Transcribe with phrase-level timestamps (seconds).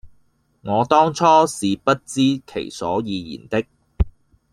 [0.63, 3.67] 我當初是不知其所以然的；